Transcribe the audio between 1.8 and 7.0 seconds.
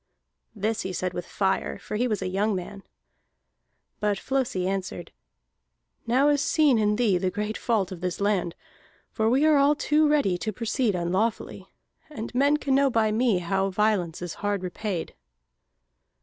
he was a young man. But Flosi answered: "Now is seen in